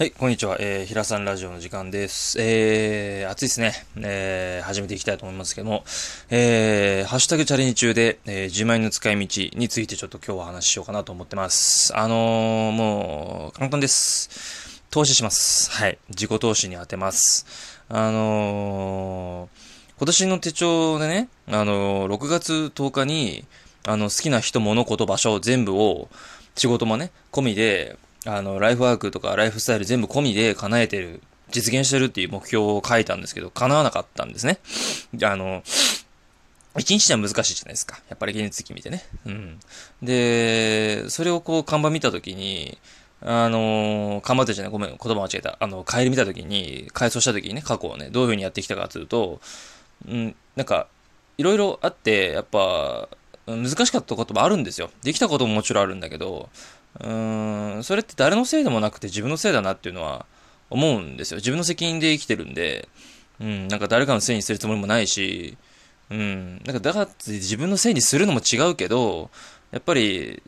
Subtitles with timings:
[0.00, 0.56] はい、こんにちは。
[0.58, 2.38] えー、平さんラジオの時間です。
[2.40, 3.74] えー、暑いですね。
[3.98, 5.84] えー、始めていきたいと思いますけども、
[6.30, 11.94] えー、ハッシュタグチャレンジ中で、えー、10万円の使い道についてちょっと今日は話しようかなと思ってます。
[11.94, 14.82] あのー、もう、簡単です。
[14.90, 15.70] 投資します。
[15.70, 15.98] はい。
[16.08, 17.44] 自己投資に当てます。
[17.90, 23.44] あのー、今年の手帳でね、あのー、6月10日に、
[23.86, 26.08] あの、好きな人、物、事、場所全部を、
[26.56, 34.58] 仕事もね、込みで、あの、ライフワークとかライフスタイル全部込みで叶えてる、実現してるっていう目標を書いたんですけど、叶わなかったんですね。
[35.22, 35.62] あの、
[36.78, 38.00] 一日では難しいじゃないですか。
[38.08, 39.04] やっぱり現実的見てね。
[39.26, 39.60] うん。
[40.02, 42.78] で、それをこう、看板見たときに、
[43.22, 45.56] あの看板ってじゃない、ごめん、言葉間違えた。
[45.60, 49.40] あの、帰り見たときに、改装したときにね、過去をね、どういう風にやってきたかというと、
[50.08, 50.86] うん、なんか、
[51.36, 53.08] いろいろあって、やっぱ、
[53.46, 54.90] 難しかったこともあるんですよ。
[55.02, 56.48] できたことももちろんあるんだけど、
[57.00, 60.26] うーん、それって誰のせいでもなくて自分のせいだなっていうのは
[60.68, 61.38] 思うんですよ。
[61.38, 62.88] 自分の責任で生きてるんで、
[63.40, 65.56] うん、なんか誰かのせいにするつもりもないし、
[66.10, 69.30] うん、なんかだからって自分のせいにするのも違うけど、
[69.70, 70.42] やっぱり、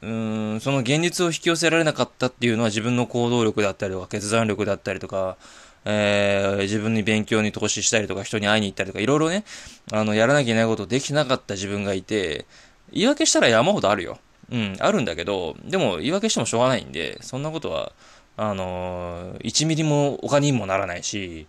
[0.00, 5.36] うん、その現実を引き寄せられなかったっていうのは自分の行動力だったりとか、決断力だったりとか、
[5.84, 9.44] えー、自分に勉強に投資したりとか、人に会いに行ったりとか、いろいろね、
[9.92, 12.46] あの、やらなきゃいけないことできなかった自分がいて、
[12.92, 14.18] 言い訳したら山ほどあるよ。
[14.50, 17.92] うん、あるんだけど、でも言い訳してもしょうがないんで、そんなことは、
[18.36, 21.46] あのー、1ミリもお金にもならないし、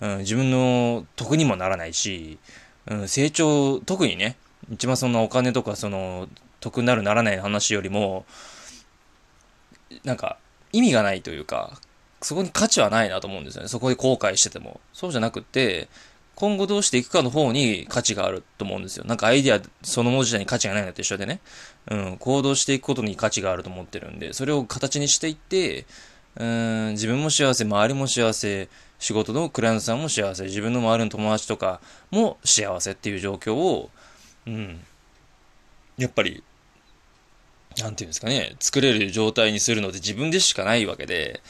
[0.00, 2.38] うん、自分の得にもならないし、
[2.86, 4.36] うん、成長、特にね、
[4.70, 6.28] 一番そのお金とかその
[6.60, 8.26] 得になるならない話よりも、
[10.04, 10.38] なんか
[10.72, 11.78] 意味がないというか、
[12.20, 13.68] そこに価値はないなと思うんですよね。
[13.68, 14.80] そこで後悔してても。
[14.92, 15.88] そうじゃなくて、
[16.34, 19.04] 今後どうしていくかの方に価値があると思うんですよ。
[19.04, 21.40] なんかアイディアそのもの自体に価値がないのと一緒でね。
[21.90, 25.84] うん、行動していくことに価値があると思ってるんで、それを形にしていって、
[26.36, 33.90] うん、自分も幸せ、周りも幸せ、仕事のクライアントさんも幸せ、自分の周りの友達とかも幸せっていう状況を、
[34.46, 34.80] うん、
[35.98, 36.42] やっぱり、
[37.78, 41.42] なんていうんですかね、作れる状態にするので自分でしかないわけで、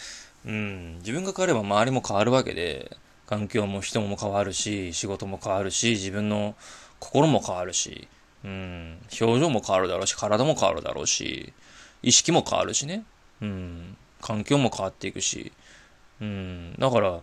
[0.46, 2.96] うん、自分が変われば周りも変わるわけで、
[3.32, 6.54] 環境も人も変わるし、仕事も変わるし、自分の
[6.98, 8.06] 心も変わるし、
[8.44, 11.54] うん、表情も変わるだろうし、体も変わるだろうし、
[12.02, 13.06] 意識も変わるしね、
[13.40, 15.50] うん、環境も変わっていくし、
[16.20, 17.22] うん、だから、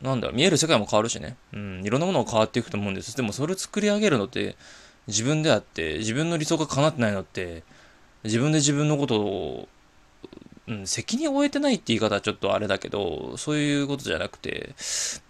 [0.00, 3.16] なんだろ、見える世界も変わるしね、うん、いろんなものが変わっていくと思うんです。
[3.16, 4.54] でもそれを作り上げるのって
[5.08, 7.64] 自分であって、自分の理想が叶ってないのって、
[8.22, 9.68] 自分で自分のことを
[10.66, 14.74] うん、責任を負えてないって言い方はちょっとあれだけど、そういうことじゃなくて、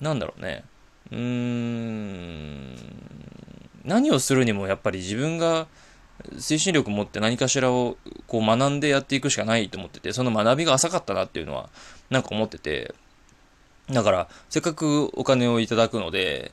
[0.00, 0.64] なんだろうね。
[1.10, 2.76] うーん、
[3.84, 5.66] 何をするにもやっぱり自分が
[6.38, 7.96] 精神力を持って何かしらを
[8.26, 11.68] こう学んでやっていくしかないと思ってて、その学びが浅かったなっていうのは
[12.10, 12.94] なんか思ってて、
[13.90, 16.52] だから、せっかくお金をいただくので、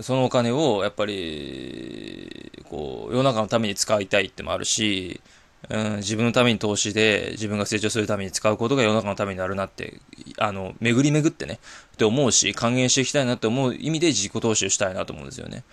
[0.00, 5.20] そのお金をやっぱり、こう、世の中のために使いたいってもあるし、
[5.68, 10.00] うん、自分のために投資で自分が成長するために使うことが世の中のためになるなって、
[10.38, 11.60] あの、巡り巡ってね、
[11.94, 15.64] って思うし、還元していきたいなって思う意味で自己投資をしたいなと思うんですよね。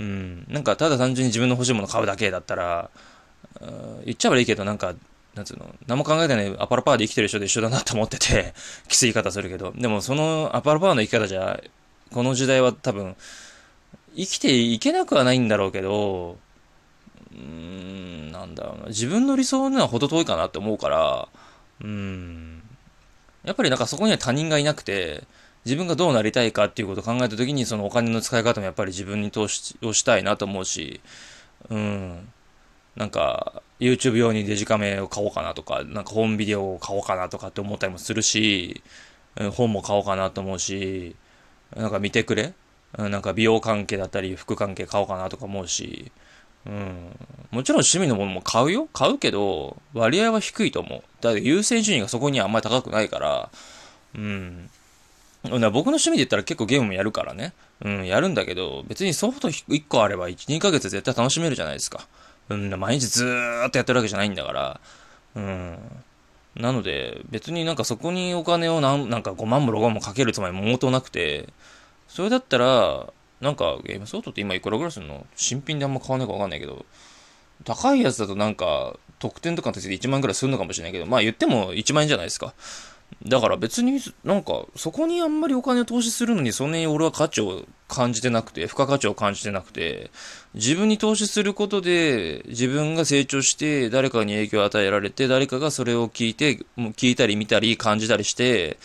[0.00, 0.46] うん。
[0.48, 2.90] なんか、ただ単純に自分の欲しいもの買うだけだったら、
[4.04, 4.94] 言っちゃえばいいけど、なんか、
[5.34, 8.54] なんつうの、何も考えてないアパラパワーで生きてる人で一緒だなと思ってて、
[8.88, 11.60] きつい言い方するけど、でもそのアパラパワーの生き方じゃ、
[12.12, 13.16] この時代は多分、
[14.16, 16.38] 生きていけなくはないんだろうけど、
[17.32, 18.86] うん、なんだろうな。
[18.88, 21.28] 自分の理想には程遠いかなって思うから、
[21.82, 22.62] うん。
[23.44, 25.24] やっぱりなんかそこには他人がいなくて、
[25.64, 31.00] 自分がどうなりたいかっていうことを考えたときに、そのお金の使い方もやっぱり自分に投資をしたいなと思うし、
[31.68, 32.28] うん。
[32.96, 38.82] なんか、YouTube 用にデジカメを買おうかなとか、なんか本ビデオを買おうかなとかって思ったりもするし、
[39.52, 41.14] 本も買おうかなと思うし、
[41.76, 42.54] なんか見てくれ
[42.96, 46.10] なんか美容関係だったり服関係買おうかなとか思うし、
[46.66, 47.16] うん。
[47.50, 51.02] もちろん趣味のものも買うよ買うけど、割合は低いと思う。
[51.20, 53.50] だって優先順位がそこにはあんまり高くないから、
[54.14, 54.70] うん。
[55.44, 57.52] 僕の趣味で言ったら結構ゲームもやるからね。
[57.82, 62.06] うん、やるんだけど、別にソフト1個あれば1、2ヶ月絶対楽しめるじゃないですか。
[62.48, 64.80] うん、毎日ずーっとやってるわけじゃないんだから。
[65.36, 65.78] うん。
[66.56, 71.48] なので、別になんかそこにお金をなん、なんか5万も6万もかけるつもりも毛頭なくて、
[72.08, 73.06] それだったら、
[73.40, 75.26] なんかゲームソフトって今いくらぐらいするの？
[75.36, 76.84] 新品であんま買わないかわかんないけど、
[77.64, 82.54] 高いやつだとなんか、特典とかの手で1万ぐらいするのかもしれないけど、まあ言っても1万円じゃないですか。
[83.26, 90.10] だから別になんかそこにあんまりお金を投資するのにそんなに俺は価値を感じてなくて、付加価値を感じてなくて、
[90.54, 98.78] 自分に投資することで自分が成長して誰かに影響を与えられて誰かがそれを聞いて、聞いたり見たり感じたりして、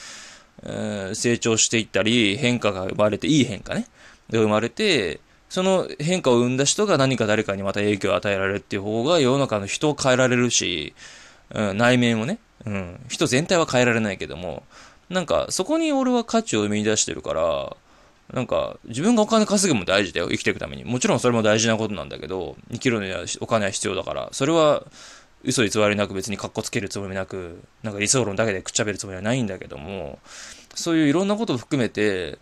[0.64, 3.88] えー、成長していったり変化が生まれて、いい変化ね。
[4.32, 10.96] が生まれて、その変化を生んだ人が何か誰かにまた影響を与えられるっていう方が世の中の人を変えられるし、
[11.54, 14.64] うん、内面をね、うん、人全体は変えられないけども、
[15.10, 17.78] なんかそこに俺は価値を生み出してるから、
[18.34, 20.84] なんか自分がお金稼ぐも大事だよ、生きていくために。
[20.84, 24.84] もちろんそれも大事なことなんだけど、生きるにはお金は必要だから、それは
[25.44, 30.18] 嘘偽りなく別にカッコつけるつもりなく、なんか理想論だけでくっちゃべるつもりはないんだけども、
[30.74, 32.40] そういういろんなことを含めて、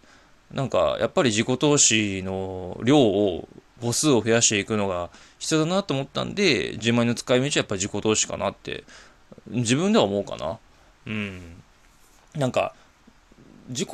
[0.54, 3.48] なんかやっぱり自己投資の量を
[3.82, 5.10] 母数を増やしていくのが
[5.40, 8.84] 必要だなと思ったんで、10万円の使い道はやっぱ自己投資かなって、
[9.48, 10.60] 自分では思うかな。
[11.08, 11.64] うん。
[12.36, 12.74] なんか、
[13.70, 13.90] 自己、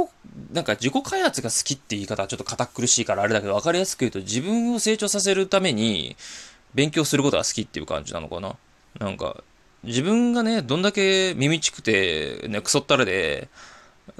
[0.52, 6.16] なんか自己開発が好きって言い方はちょっと堅苦しいからあれだけど、分かりやすく言うと自分を成長させるために
[6.74, 8.56] 勉強することが好きっていう感じなのかな。
[9.00, 9.44] なんか、
[9.84, 13.48] 自分がね、どんだけ耳ちくて、ね、クソったれで、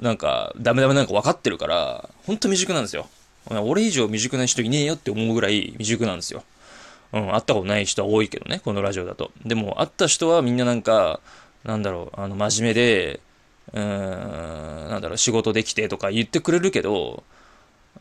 [0.00, 3.08] なんか、ダメダメなんか分かってるから、ほんと未熟なんですよ。
[3.50, 6.44] 俺以上未熟な人いねえよって思うぐらい未熟なんですよ。
[7.12, 9.30] うん、会ったことない人は多いけどね、このラジオだと。
[9.44, 11.20] でも、会った人はみんななんか、
[11.64, 13.20] なんだろう、あの、真面目で、
[13.72, 17.22] うーん、なんだろう、仕事できてとか言ってくれるけど、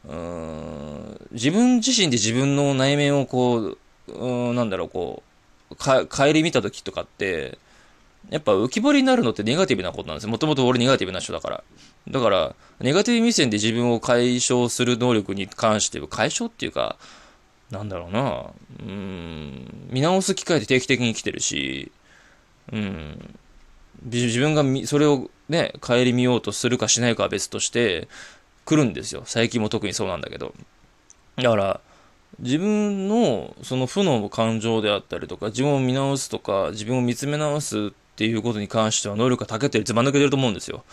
[0.06, 3.78] うーん、自分自身で自分の内面をこう、
[4.08, 5.24] うん、なんだろう、こ
[5.72, 7.58] う、か、帰り見た時とかって、
[8.30, 10.30] やっぱ浮き彫りになるのってネガティブなことなんですよ。
[10.30, 11.64] もともと俺ネガティブな人だから。
[12.10, 16.98] だから、ネガティブ目線で自分を解消する能力に関しては、解消っていうか、
[17.72, 18.46] なんだろうな、
[18.80, 21.92] うん、見直す機会って定期的に来てるし、
[22.72, 23.36] うん、
[24.04, 28.08] 自分がそれをね、顧みようとするかしないかは別として
[28.66, 29.24] 来るんですよ。
[29.26, 30.54] 最近も特にそうなんだけど。
[31.38, 31.82] だから、
[32.40, 40.84] 自分のその負の感情であったりとか、自分を見直すとか、自分を見つめ直すってていうことに関しては能力が長けてる、ずば抜けてると思うんですよ。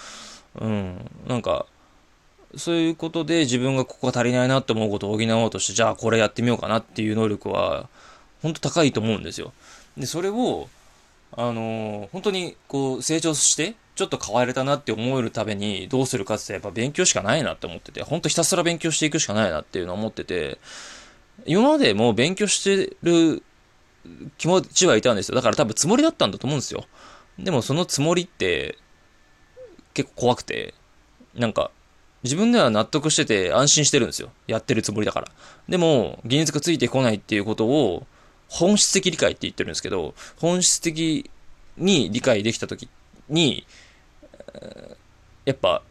[0.61, 1.11] うん。
[1.27, 1.67] なんか、
[2.57, 7.89] そういうことで自分がここが足りないなって思うことを補おうとして、じゃあこれやってみようかなっていう能力は、
[8.43, 9.53] 本当高いと思うんですよ。
[9.97, 10.69] で、それを、
[11.33, 20.59] あのー、本当にこう成長して、ちょっと変われたなって思えるためにどうするかってやっぱ勉強しかないなって思ってて、本当ひたすら勉強していくしかないなっていうのは思ってて、
[21.47, 23.43] 今までも勉強してる
[24.37, 25.35] 気持ちはいたんですよ。
[25.35, 26.85] だから多分つもりだったんだと思うんですよ。
[27.39, 28.79] でもそのつもりって
[29.93, 30.75] 結構怖くて、
[31.35, 31.71] なんか
[32.25, 34.31] 自分では納得してて安心してるんですよ。
[34.47, 35.29] やってるつもりだから。
[35.69, 38.07] でも、現実がついてこないっていうことを、
[38.49, 41.31] 本質的理解って言ってるんですけど、本質的
[41.77, 42.89] に理解できたとき
[43.29, 43.67] に、
[45.45, 45.83] やっぱ、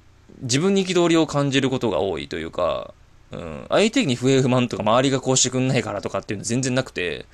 [0.42, 2.95] 自分に憤りを感じることが多いというか、
[3.31, 7.28] うん、相手に不平不満とか周りがこうしてくんないからとかっていうの全然なくて、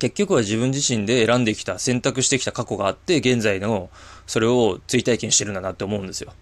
[0.00, 3.90] 結局は自分自身で選んできた、選択してきた過去があって、現在の
[4.26, 6.32] それを追体験してるんだなって思うんですよ。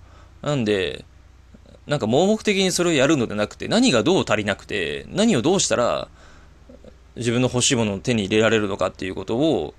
[0.43, 1.05] なんで、
[1.88, 6.08] なんか盲目的にそれをやるのではなくて、何がどう足りなくて、何をどうしたら、
[7.16, 9.75] 自分の欲しいものを手に入れられるのかっていうことを、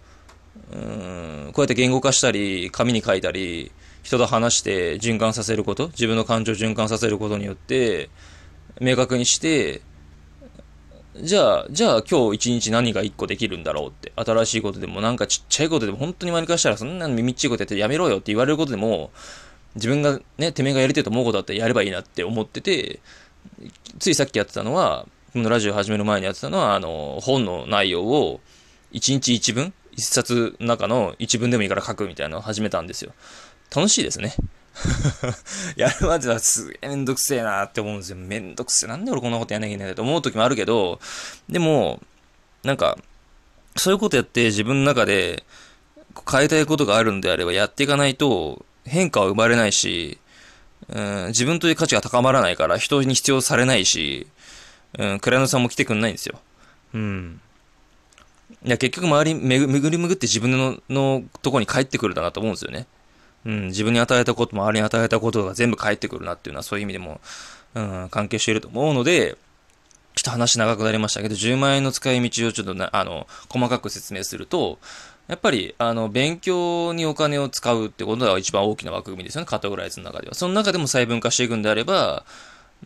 [0.74, 3.72] うん、こうやって言語化したり、紙に書いたり、
[4.04, 8.10] 人と話して循環させること、自分の感情を循環させることによって、
[8.82, 9.82] 明確にして、
[11.16, 14.14] じゃあ、じゃあ今日一日何が一個できるんだろうって。
[14.16, 19.12] 新しいことでもなんかちっちゃいことでも本当に周りからしたらそんな耳っちいことやってやめろよって言われることでも、
[19.76, 23.00] 自分がね、てめえがやりたいと思うことだったらやればいいなって思ってて、
[23.98, 28.40] ついさっきやってたのは、このラジオ始める前にやってたのは、あの、本の内容を
[28.94, 33.14] 1日1文、1冊の中の1文でもいいから書くみたいなのを始めたんですよ。
[33.76, 34.34] 楽しいですね。
[35.76, 38.18] やるまではすげえめんどくせえなって思うんですよ。
[38.18, 38.90] めんどくせえ。
[38.90, 41.00] なんで俺こんなことやんなきゃいけないんだと思う時もあるけど、
[41.48, 42.02] でも、
[42.64, 42.98] なんか、
[43.76, 45.44] そういうことやって自分の中で
[46.30, 50.18] 変えたいことがあるんであればやっていかないと、変化は生まれないし、
[50.90, 54.28] うん、自分という価値が高まらないから人に必要されないし、
[54.98, 56.40] うん、クライアントさんも来てくんないんですよ。
[56.94, 57.42] うん。
[58.66, 62.88] いや、結局周りめぐりむぐって自分ののとこに帰ってくるだなと思うんですよね。
[63.46, 67.22] うん、自分に与えたことも周りに与えたことが全部返ってくるなっていうのはそういう意味でも、
[67.76, 69.38] うん、関係していると思うので、
[70.16, 74.80] ちょっと話長くなりましたけど、10万円の使い道をちょっとな、あの、細かく説明すると、
[75.30, 80.34] やっぱり、あの、勉強にお金を使うってことが一番大きな枠組みですよね、カテゴライズの中では。
[80.34, 82.26] その中でも細分化していくんであれば、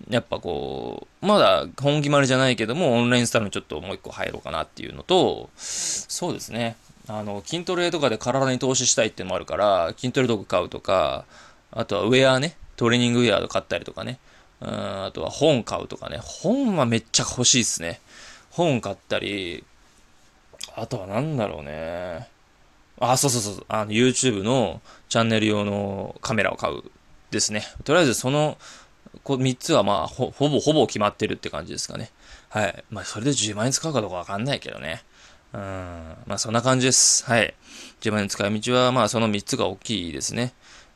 [0.09, 6.75] やっぱこう、まだ本決まりじゃないけども、オンラインスタイルにちょっともう一個入ろうかなっていうのと、そうですね。
[7.07, 11.25] あの、筋トレとかで体に投資したいっていうのもあるから、筋トレ道具買うとか、
[11.71, 14.19] あとはウェアね、トレーニングウェア買ったりとかね、
[14.61, 17.99] うん、あとは本買うとかね、本はめっちゃ欲しいっすね。
[18.51, 19.63] 本買ったり、
[20.75, 22.27] あとはなんだろうね。
[22.99, 26.83] あ、そうそうそう、あの、YouTube のチャンネル用のカメラを買う
[27.31, 27.63] ですね。
[27.83, 28.57] とりあえずその、
[29.23, 32.11] こ3つはまあほ、ほぼほぼ決まってるって感じですかね。
[32.49, 32.83] はい。
[32.89, 35.03] まあ、それで10万円使うかどうかわかんないけどね。
[35.53, 35.59] うん。
[36.25, 37.25] まあ、そんな感じです。
[37.25, 37.53] はい。
[38.01, 40.53] 10万円使い道は、まあ、その3つが大きいですね。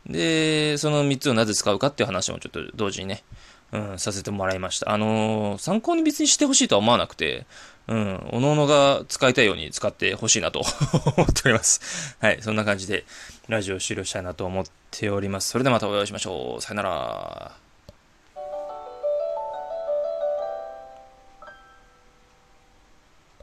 [0.08, 3.24] で、その3つをなぜ使うかっていう話もちょっと同時にね、
[3.72, 4.92] うん、させてもらいました。
[4.92, 7.46] あのー、参考に別にしてほしいとは思わなくて、
[7.88, 10.60] うん、おのおのが使いたいように使ってほしいなと
[11.18, 12.16] 思っております。
[12.20, 13.06] はい、そんな感じで、
[13.48, 15.50] ラジオ終了したいなと思っております。
[15.50, 16.62] それではまたお会いしましょう。
[16.62, 17.67] さよなら。